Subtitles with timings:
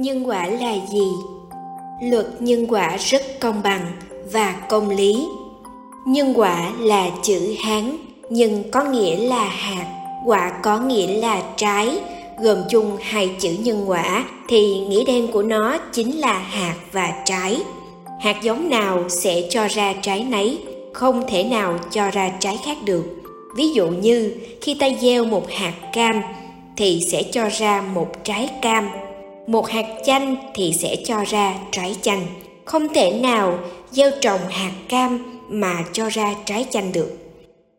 [0.00, 1.12] nhân quả là gì?
[2.02, 3.92] Luật nhân quả rất công bằng
[4.32, 5.26] và công lý.
[6.06, 7.96] Nhân quả là chữ hán,
[8.30, 9.86] nhân có nghĩa là hạt,
[10.26, 11.98] quả có nghĩa là trái,
[12.42, 17.12] gồm chung hai chữ nhân quả thì nghĩa đen của nó chính là hạt và
[17.24, 17.58] trái.
[18.20, 20.58] Hạt giống nào sẽ cho ra trái nấy,
[20.92, 23.04] không thể nào cho ra trái khác được.
[23.56, 26.22] Ví dụ như, khi ta gieo một hạt cam
[26.76, 28.88] thì sẽ cho ra một trái cam
[29.50, 32.26] một hạt chanh thì sẽ cho ra trái chanh.
[32.64, 33.58] Không thể nào
[33.90, 37.18] gieo trồng hạt cam mà cho ra trái chanh được.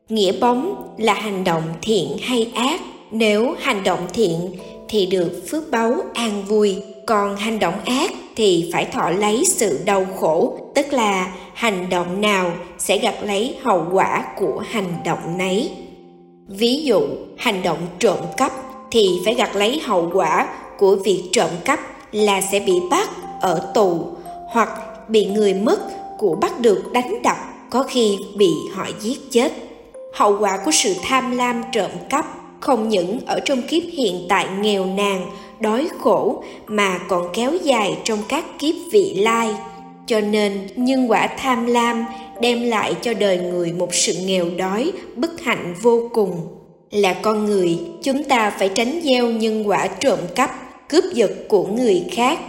[0.10, 2.82] Nghĩa bóng là hành động thiện hay ác.
[3.12, 4.56] Nếu hành động thiện
[4.90, 6.84] thì được phước báu an vui.
[7.08, 12.22] Còn hành động ác thì phải thọ lấy sự đau khổ, tức là hành động
[12.22, 15.72] nào sẽ gặt lấy hậu quả của hành động nấy.
[16.48, 17.02] Ví dụ,
[17.38, 18.52] hành động trộm cắp
[18.92, 20.48] thì phải gặt lấy hậu quả
[20.82, 21.80] của việc trộm cắp
[22.12, 23.10] là sẽ bị bắt
[23.42, 24.06] ở tù
[24.48, 24.70] hoặc
[25.08, 25.80] bị người mất
[26.18, 27.38] của bắt được đánh đập,
[27.70, 29.54] có khi bị họ giết chết.
[30.14, 32.26] Hậu quả của sự tham lam trộm cắp
[32.60, 35.26] không những ở trong kiếp hiện tại nghèo nàn,
[35.60, 39.56] đói khổ mà còn kéo dài trong các kiếp vị lai.
[40.08, 42.06] Cho nên nhân quả tham lam
[42.42, 46.48] đem lại cho đời người một sự nghèo đói, bất hạnh vô cùng.
[46.92, 50.61] Là con người, chúng ta phải tránh gieo nhân quả trộm cắp
[50.92, 52.40] cướp giật của người khác.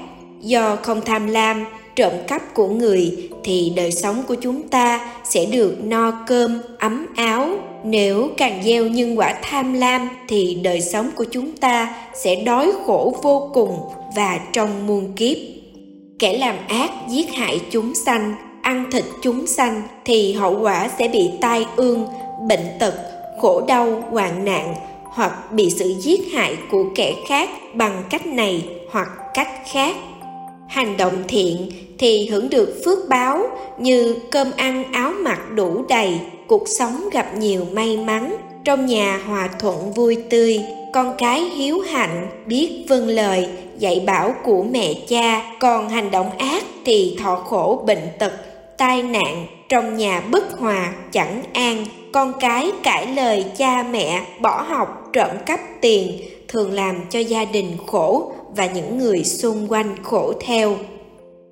[0.41, 1.65] Do không tham lam,
[1.97, 7.07] trộm cắp của người thì đời sống của chúng ta sẽ được no cơm, ấm
[7.17, 7.49] áo.
[7.85, 12.73] Nếu càng gieo nhân quả tham lam thì đời sống của chúng ta sẽ đói
[12.87, 13.79] khổ vô cùng
[14.17, 15.37] và trong muôn kiếp.
[16.19, 21.09] Kẻ làm ác giết hại chúng sanh, ăn thịt chúng sanh thì hậu quả sẽ
[21.09, 22.07] bị tai ương,
[22.49, 22.95] bệnh tật,
[23.41, 24.75] khổ đau, hoạn nạn
[25.13, 29.97] hoặc bị sự giết hại của kẻ khác bằng cách này hoặc cách khác.
[30.69, 33.43] Hành động thiện thì hưởng được phước báo
[33.79, 39.21] như cơm ăn áo mặc đủ đầy, cuộc sống gặp nhiều may mắn, trong nhà
[39.27, 40.61] hòa thuận vui tươi,
[40.93, 43.49] con cái hiếu hạnh, biết vâng lời,
[43.79, 45.53] dạy bảo của mẹ cha.
[45.61, 48.33] Còn hành động ác thì thọ khổ bệnh tật,
[48.79, 54.63] tai nạn trong nhà bất hòa chẳng an con cái cãi lời cha mẹ, bỏ
[54.63, 59.97] học, trộm cắp tiền, thường làm cho gia đình khổ và những người xung quanh
[60.03, 60.77] khổ theo.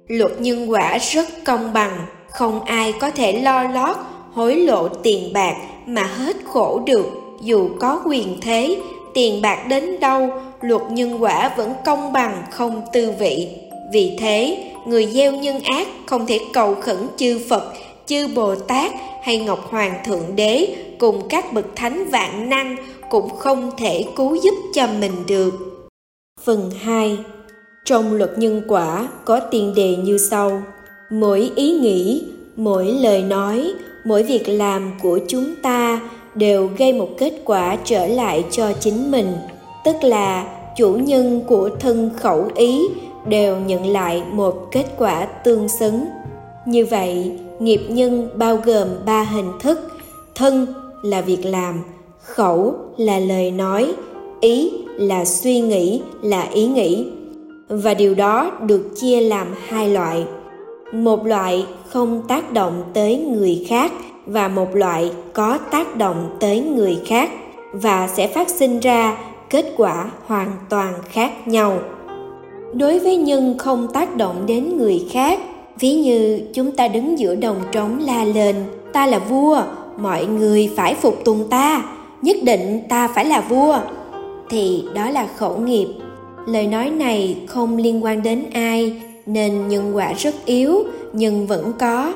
[0.09, 3.97] Luật nhân quả rất công bằng, không ai có thể lo lót,
[4.33, 5.57] hối lộ tiền bạc
[5.87, 7.07] mà hết khổ được.
[7.43, 8.77] Dù có quyền thế,
[9.15, 13.49] tiền bạc đến đâu, luật nhân quả vẫn công bằng, không tư vị.
[13.93, 17.73] Vì thế, người gieo nhân ác không thể cầu khẩn chư phật
[18.11, 22.77] chư bồ tát hay ngọc hoàng thượng đế cùng các bậc thánh vạn năng
[23.11, 25.51] cũng không thể cứu giúp cho mình được.
[26.45, 27.19] Phần 2
[27.85, 30.63] trong luật nhân quả có tiền đề như sau.
[31.11, 32.25] Mỗi ý nghĩ,
[32.57, 33.73] mỗi lời nói,
[34.05, 36.01] mỗi việc làm của chúng ta
[36.35, 39.33] đều gây một kết quả trở lại cho chính mình.
[39.85, 42.81] Tức là chủ nhân của thân khẩu ý
[43.29, 46.05] đều nhận lại một kết quả tương xứng
[46.71, 49.79] như vậy, nghiệp nhân bao gồm ba hình thức.
[50.35, 50.67] Thân
[51.03, 51.75] là việc làm,
[52.23, 53.93] khẩu là lời nói,
[54.41, 57.07] ý là suy nghĩ, là ý nghĩ.
[57.69, 60.25] Và điều đó được chia làm hai loại.
[60.93, 63.93] Một loại không tác động tới người khác
[64.27, 67.31] và một loại có tác động tới người khác
[67.73, 69.19] và sẽ phát sinh ra
[69.51, 71.79] kết quả hoàn toàn khác nhau.
[72.75, 75.41] Đối với nhân không tác động đến người khác
[75.81, 78.57] ví như chúng ta đứng giữa đồng trống la lên,
[78.93, 79.63] ta là vua,
[79.99, 81.85] mọi người phải phục tùng ta,
[82.23, 83.79] nhất định ta phải là vua.
[84.51, 85.87] Thì đó là khẩu nghiệp.
[86.47, 90.83] Lời nói này không liên quan đến ai, nên nhân quả rất yếu,
[91.13, 92.13] nhưng vẫn có.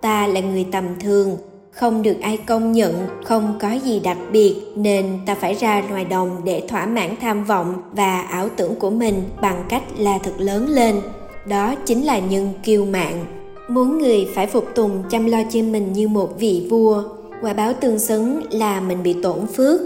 [0.00, 1.36] Ta là người tầm thường,
[1.70, 2.94] không được ai công nhận,
[3.24, 7.44] không có gì đặc biệt, nên ta phải ra ngoài đồng để thỏa mãn tham
[7.44, 11.00] vọng và ảo tưởng của mình bằng cách la thật lớn lên
[11.48, 13.24] đó chính là nhân kiêu mạng.
[13.68, 17.02] Muốn người phải phục tùng chăm lo cho mình như một vị vua,
[17.42, 19.80] quả báo tương xứng là mình bị tổn phước,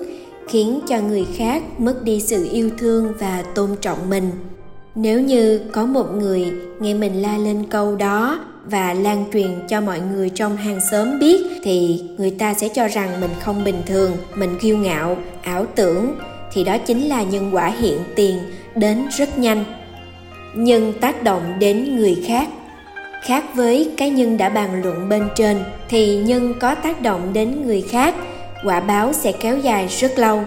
[0.48, 4.30] khiến cho người khác mất đi sự yêu thương và tôn trọng mình.
[4.94, 9.80] Nếu như có một người nghe mình la lên câu đó và lan truyền cho
[9.80, 13.82] mọi người trong hàng xóm biết, thì người ta sẽ cho rằng mình không bình
[13.86, 16.14] thường, mình kiêu ngạo, ảo tưởng.
[16.52, 18.38] Thì đó chính là nhân quả hiện tiền
[18.76, 19.64] đến rất nhanh
[20.58, 22.48] nhân tác động đến người khác.
[23.22, 25.56] Khác với cái nhân đã bàn luận bên trên,
[25.88, 28.14] thì nhân có tác động đến người khác,
[28.64, 30.40] quả báo sẽ kéo dài rất lâu.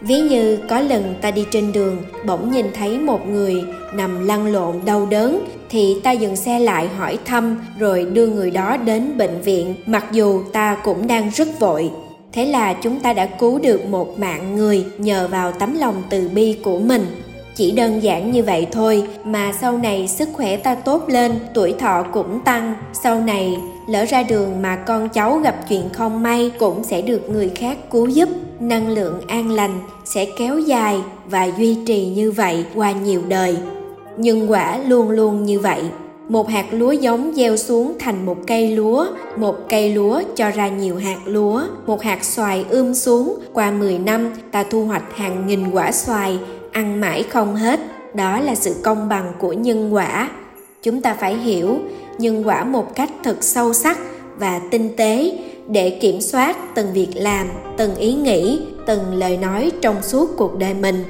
[0.00, 3.64] Ví như có lần ta đi trên đường, bỗng nhìn thấy một người
[3.94, 8.50] nằm lăn lộn đau đớn, thì ta dừng xe lại hỏi thăm, rồi đưa người
[8.50, 11.90] đó đến bệnh viện, mặc dù ta cũng đang rất vội.
[12.32, 16.28] Thế là chúng ta đã cứu được một mạng người nhờ vào tấm lòng từ
[16.28, 17.06] bi của mình
[17.56, 21.72] chỉ đơn giản như vậy thôi mà sau này sức khỏe ta tốt lên tuổi
[21.72, 22.74] thọ cũng tăng.
[22.92, 23.56] Sau này
[23.88, 27.78] lỡ ra đường mà con cháu gặp chuyện không may cũng sẽ được người khác
[27.90, 28.28] cứu giúp.
[28.60, 33.56] Năng lượng an lành sẽ kéo dài và duy trì như vậy qua nhiều đời.
[34.16, 35.82] Nhưng quả luôn luôn như vậy.
[36.28, 39.06] Một hạt lúa giống gieo xuống thành một cây lúa,
[39.36, 43.98] một cây lúa cho ra nhiều hạt lúa, một hạt xoài ươm xuống, qua 10
[43.98, 46.38] năm ta thu hoạch hàng nghìn quả xoài,
[46.76, 47.80] ăn mãi không hết
[48.14, 50.30] đó là sự công bằng của nhân quả
[50.82, 51.78] chúng ta phải hiểu
[52.18, 53.98] nhân quả một cách thật sâu sắc
[54.38, 55.38] và tinh tế
[55.68, 57.46] để kiểm soát từng việc làm,
[57.76, 61.04] từng ý nghĩ, từng lời nói trong suốt cuộc đời mình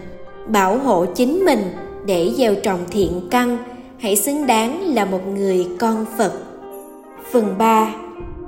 [0.47, 1.63] bảo hộ chính mình
[2.07, 3.59] để gieo trồng thiện căn
[3.99, 6.33] hãy xứng đáng là một người con Phật.
[7.33, 7.95] Phần 3.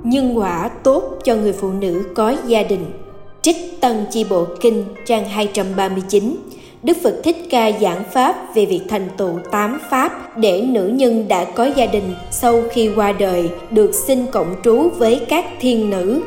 [0.03, 2.85] Nhân quả tốt cho người phụ nữ có gia đình.
[3.41, 6.35] Trích Tân Chi Bộ Kinh, trang 239
[6.83, 11.27] Đức Phật Thích Ca giảng pháp về việc thành tựu tám pháp để nữ nhân
[11.27, 15.89] đã có gia đình sau khi qua đời được sinh cộng trú với các thiên
[15.89, 16.21] nữ.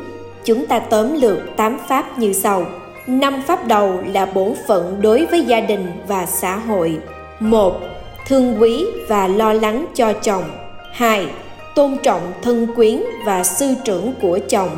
[0.45, 2.65] Chúng ta tóm lược tám pháp như sau.
[3.07, 6.97] Năm pháp đầu là bổn phận đối với gia đình và xã hội.
[7.39, 7.79] một,
[8.27, 10.43] Thương quý và lo lắng cho chồng.
[10.91, 11.27] 2.
[11.75, 14.69] Tôn trọng thân quyến và sư trưởng của chồng.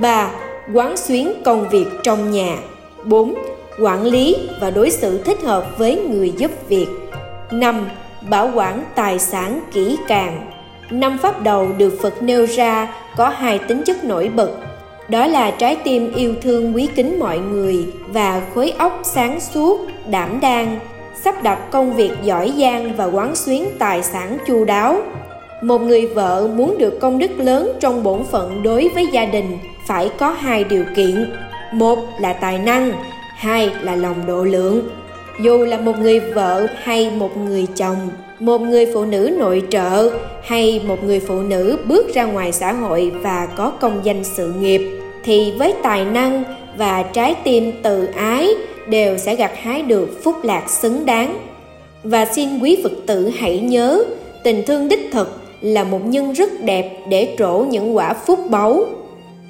[0.00, 0.30] 3.
[0.74, 2.56] Quán xuyến công việc trong nhà.
[3.04, 3.34] 4
[3.80, 6.86] quản lý và đối xử thích hợp với người giúp việc.
[7.50, 7.88] 5.
[8.30, 10.50] Bảo quản tài sản kỹ càng.
[10.90, 14.50] Năm pháp đầu được Phật nêu ra có hai tính chất nổi bật.
[15.08, 19.80] Đó là trái tim yêu thương quý kính mọi người và khối óc sáng suốt,
[20.10, 20.78] đảm đang,
[21.24, 24.96] sắp đặt công việc giỏi giang và quán xuyến tài sản chu đáo.
[25.62, 29.58] Một người vợ muốn được công đức lớn trong bổn phận đối với gia đình
[29.86, 31.32] phải có hai điều kiện.
[31.72, 32.92] Một là tài năng,
[33.40, 34.88] hai là lòng độ lượng.
[35.40, 37.96] Dù là một người vợ hay một người chồng,
[38.38, 40.10] một người phụ nữ nội trợ
[40.42, 44.52] hay một người phụ nữ bước ra ngoài xã hội và có công danh sự
[44.60, 44.80] nghiệp,
[45.24, 46.44] thì với tài năng
[46.76, 48.48] và trái tim từ ái
[48.88, 51.38] đều sẽ gặt hái được phúc lạc xứng đáng.
[52.04, 54.04] Và xin quý phật tử hãy nhớ,
[54.44, 58.84] tình thương đích thực là một nhân rất đẹp để trổ những quả phúc báu.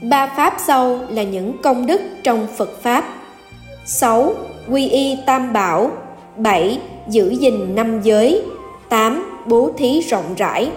[0.02, 3.16] Ba pháp sau là những công đức trong phật pháp.
[3.84, 4.32] 6.
[4.70, 5.90] Quy y tam bảo
[6.36, 6.78] 7.
[7.08, 8.42] Giữ gìn năm giới
[8.88, 9.42] 8.
[9.46, 10.70] Bố thí rộng rãi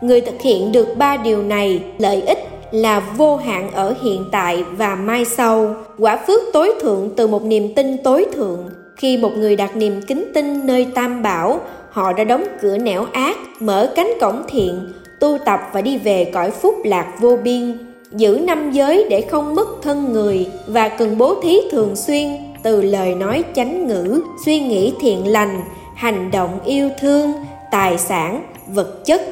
[0.00, 2.38] Người thực hiện được ba điều này, lợi ích
[2.70, 7.42] là vô hạn ở hiện tại và mai sau quả phước tối thượng từ một
[7.42, 11.60] niềm tin tối thượng khi một người đặt niềm kính tin nơi tam bảo,
[11.90, 16.30] họ đã đóng cửa nẻo ác, mở cánh cổng thiện, tu tập và đi về
[16.34, 17.78] cõi phúc lạc vô biên
[18.12, 22.28] giữ năm giới để không mất thân người và cần bố thí thường xuyên
[22.62, 25.60] từ lời nói chánh ngữ, suy nghĩ thiện lành,
[25.94, 27.32] hành động yêu thương,
[27.70, 29.22] tài sản, vật chất.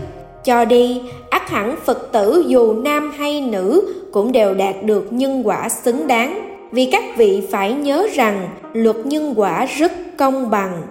[0.44, 5.42] Cho đi ắt hẳn phật tử dù nam hay nữ cũng đều đạt được nhân
[5.44, 6.56] quả xứng đáng.
[6.72, 10.82] Vì các vị phải nhớ rằng, luật nhân quả rất công bằng.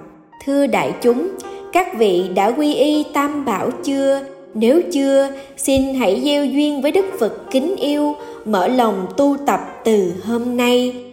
[0.45, 1.28] Thưa đại chúng,
[1.74, 4.22] các vị đã quy y tam bảo chưa?
[4.54, 9.59] Nếu chưa, xin hãy gieo duyên với đức phật kính yêu, mở lòng tu tập
[9.83, 11.06] từ hôm nay.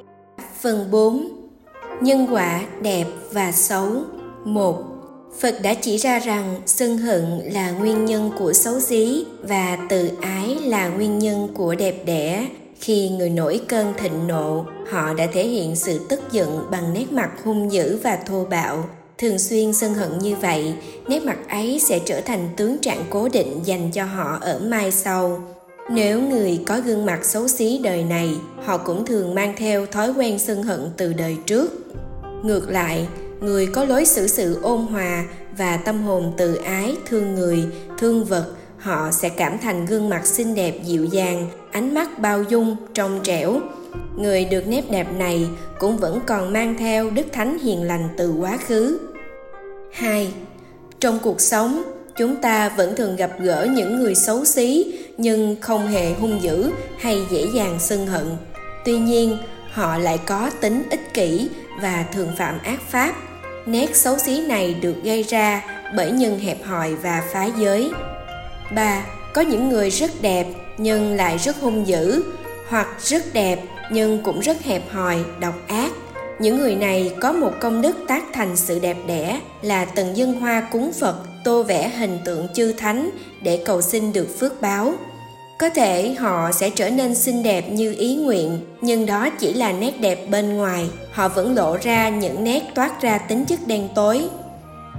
[0.64, 1.28] Phần 4
[2.00, 3.87] Nhân quả đẹp và xấu
[4.44, 4.85] 1.
[5.40, 10.11] Phật đã chỉ ra rằng sân hận là nguyên nhân của xấu xí và tự
[10.21, 12.47] ái là nguyên nhân của đẹp đẽ.
[12.80, 17.12] Khi người nổi cơn thịnh nộ, họ đã thể hiện sự tức giận bằng nét
[17.12, 18.85] mặt hung dữ và thô bạo.
[19.18, 20.75] Thường xuyên sân hận như vậy,
[21.09, 24.92] nét mặt ấy sẽ trở thành tướng trạng cố định dành cho họ ở mai
[24.92, 25.42] sau
[25.90, 30.12] nếu người có gương mặt xấu xí đời này họ cũng thường mang theo thói
[30.12, 31.72] quen sân hận từ đời trước
[32.42, 33.08] ngược lại
[33.40, 35.24] người có lối xử sự ôn hòa
[35.58, 37.64] và tâm hồn từ ái thương người
[37.98, 42.42] thương vật họ sẽ cảm thành gương mặt xinh đẹp dịu dàng ánh mắt bao
[42.42, 43.60] dung trong trẻo
[44.16, 45.48] người được nét đẹp này
[45.78, 48.98] cũng vẫn còn mang theo đức thánh hiền lành từ quá khứ
[49.92, 50.32] 2.
[51.00, 51.82] Trong cuộc sống,
[52.16, 56.71] chúng ta vẫn thường gặp gỡ những người xấu xí nhưng không hề hung dữ
[56.99, 58.26] hay dễ dàng sân hận
[58.85, 59.38] tuy nhiên
[59.71, 61.49] họ lại có tính ích kỷ
[61.83, 63.14] và thường phạm ác pháp
[63.66, 65.62] nét xấu xí này được gây ra
[65.97, 67.90] bởi nhân hẹp hòi và phá giới
[68.75, 69.04] 3.
[69.33, 70.47] Có những người rất đẹp
[70.78, 72.23] nhưng lại rất hung dữ
[72.68, 73.59] hoặc rất đẹp
[73.90, 75.92] nhưng cũng rất hẹp hòi, độc ác.
[76.38, 80.40] những người này có một công đức tác thành sự đẹp đẽ là từng dân
[80.40, 83.10] hoa cúng phật tô vẽ hình tượng chư thánh
[83.42, 84.94] để cầu xin được phước báo.
[85.58, 89.72] Có thể họ sẽ trở nên xinh đẹp như ý nguyện, nhưng đó chỉ là
[89.72, 90.88] nét đẹp bên ngoài.
[91.12, 94.28] Họ vẫn lộ ra những nét toát ra tính chất đen tối.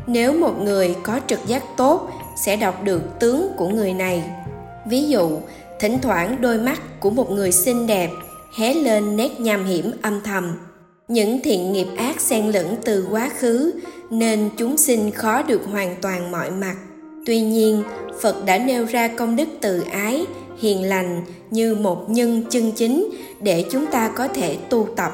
[0.07, 4.23] Nếu một người có trực giác tốt, sẽ đọc được tướng của người này.
[4.85, 5.39] Ví dụ,
[5.79, 8.09] thỉnh thoảng đôi mắt của một người xinh đẹp
[8.57, 10.57] hé lên nét nham hiểm âm thầm
[11.07, 13.71] những thiện nghiệp ác xen lẫn từ quá khứ,
[14.09, 16.75] nên chúng sinh khó được hoàn toàn mọi mặt.
[17.25, 17.83] Tuy nhiên,
[18.21, 20.25] phật đã nêu ra công đức từ ái,
[20.59, 21.21] hiền lành
[21.51, 23.09] như một nhân chân chính
[23.41, 25.11] để chúng ta có thể tu tập.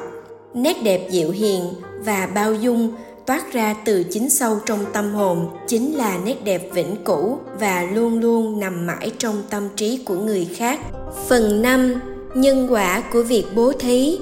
[0.54, 1.64] Nét đẹp dịu hiền
[2.04, 2.94] và bao dung
[3.26, 7.82] toát ra từ chính sâu trong tâm hồn chính là nét đẹp vĩnh cửu và
[7.82, 10.80] luôn luôn nằm mãi trong tâm trí của người khác.
[11.28, 11.94] Phần 5
[12.34, 14.18] nhân quả của việc bố thí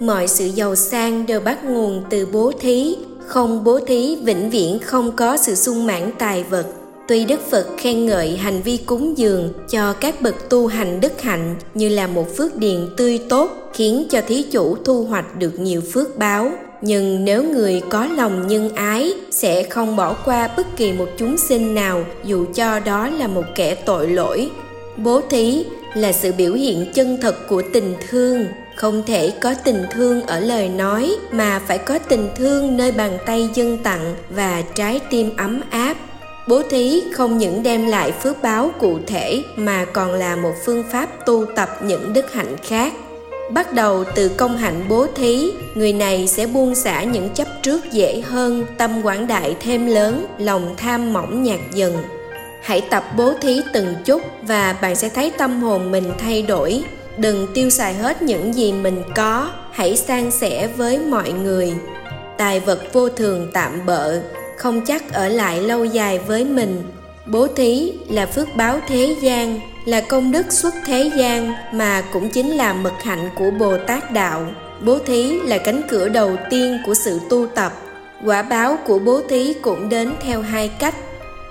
[0.00, 2.96] mọi sự giàu sang đều bắt nguồn từ bố thí.
[3.26, 6.66] Không bố thí, vĩnh viễn không có sự sung mãn tài vật.
[7.08, 11.22] Tuy đức phật khen ngợi hành vi cúng dường cho các bậc tu hành đức
[11.22, 15.60] hạnh như là một phước điền tươi tốt, khiến cho thí chủ thu hoạch được
[15.60, 16.50] nhiều phước báo.
[16.82, 21.36] Nhưng nếu người có lòng nhân ái, sẽ không bỏ qua bất kỳ một chúng
[21.38, 24.50] sinh nào, dù cho đó là một kẻ tội lỗi.
[24.96, 25.64] Bố thí
[25.94, 28.44] là sự biểu hiện chân thật của tình thương
[28.80, 33.18] không thể có tình thương ở lời nói, mà phải có tình thương nơi bàn
[33.26, 35.96] tay dân tặng và trái tim ấm áp.
[36.48, 40.84] Bố thí không những đem lại phước báo cụ thể, mà còn là một phương
[40.92, 42.92] pháp tu tập những đức hạnh khác.
[43.50, 47.92] Bắt đầu từ công hạnh bố thí, người này sẽ buông xả những chấp trước
[47.92, 51.96] dễ hơn, tâm quảng đại thêm lớn, lòng tham mỏng nhạt dần.
[52.62, 56.84] Hãy tập bố thí từng chút và bạn sẽ thấy tâm hồn mình thay đổi
[57.20, 61.74] đừng tiêu xài hết những gì mình có, hãy san sẻ với mọi người.
[62.38, 64.20] Tài vật vô thường tạm bợ,
[64.56, 66.82] không chắc ở lại lâu dài với mình.
[67.26, 72.30] Bố thí là phước báo thế gian, là công đức xuất thế gian, mà cũng
[72.30, 74.46] chính là mật hạnh của bồ tát đạo.
[74.80, 77.72] Bố thí là cánh cửa đầu tiên của sự tu tập.
[78.24, 80.94] Quả báo của bố thí cũng đến theo hai cách.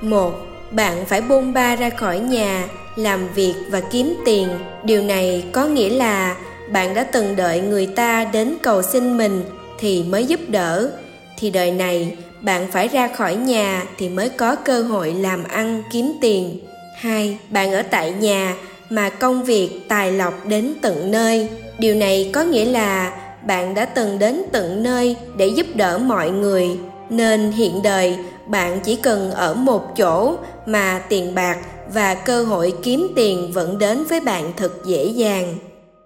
[0.01, 0.31] Một,
[0.71, 2.67] bạn phải bôn ba ra khỏi nhà
[2.99, 4.49] làm việc và kiếm tiền.
[4.83, 6.35] Điều này có nghĩa là
[6.69, 9.43] bạn đã từng đợi người ta đến cầu xin mình
[9.79, 10.91] thì mới giúp đỡ.
[11.37, 15.83] Thì đời này, bạn phải ra khỏi nhà thì mới có cơ hội làm ăn
[15.91, 16.59] kiếm tiền.
[16.97, 18.55] Hai, bạn ở tại nhà
[18.89, 21.47] mà công việc tài lộc đến tận nơi.
[21.77, 23.13] Điều này có nghĩa là
[23.43, 26.69] bạn đã từng đến tận nơi để giúp đỡ mọi người.
[27.09, 31.57] Nên hiện đời, bạn chỉ cần ở một chỗ mà tiền bạc
[31.93, 35.55] và cơ hội kiếm tiền vẫn đến với bạn thật dễ dàng.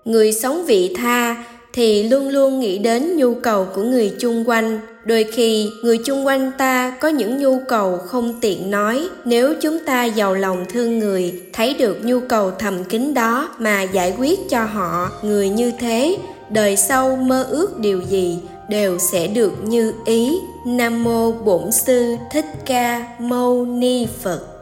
[0.06, 4.80] Người sống vị tha thì luôn luôn nghĩ đến nhu cầu của người chung quanh.
[5.06, 9.08] Đôi khi, người chung quanh ta có những nhu cầu không tiện nói.
[9.26, 13.82] Nếu chúng ta giàu lòng thương người, thấy được nhu cầu thầm kín đó mà
[13.82, 16.18] giải quyết cho họ người như thế,
[16.50, 20.38] đời sau mơ ước điều gì đều sẽ được như ý.
[20.66, 24.53] Nam mô bổn sư thích ca mâu ni phật.